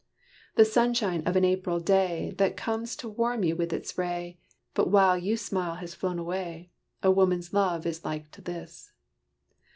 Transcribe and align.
The 0.55 0.65
sunshine 0.65 1.21
of 1.27 1.35
an 1.35 1.45
April 1.45 1.79
day 1.79 2.33
That 2.39 2.57
comes 2.57 2.95
to 2.95 3.07
warm 3.07 3.43
you 3.43 3.55
with 3.55 3.71
its 3.71 3.99
ray, 3.99 4.39
But 4.73 4.87
while 4.89 5.15
you 5.15 5.37
smile 5.37 5.75
has 5.75 5.93
flown 5.93 6.17
away 6.17 6.71
A 7.03 7.11
woman's 7.11 7.53
love 7.53 7.85
is 7.85 8.03
like 8.03 8.31
to 8.31 8.41
this. 8.41 8.93